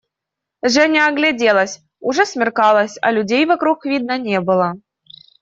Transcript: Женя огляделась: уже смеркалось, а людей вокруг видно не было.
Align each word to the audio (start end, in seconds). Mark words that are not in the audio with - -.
Женя 0.73 1.03
огляделась: 1.09 1.79
уже 1.99 2.25
смеркалось, 2.25 2.97
а 3.03 3.11
людей 3.11 3.45
вокруг 3.45 3.85
видно 3.85 4.17
не 4.17 4.41
было. 4.41 4.73